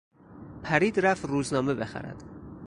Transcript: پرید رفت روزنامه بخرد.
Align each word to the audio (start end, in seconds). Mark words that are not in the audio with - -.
پرید 0.63 0.99
رفت 0.99 1.25
روزنامه 1.25 1.73
بخرد. 1.73 2.23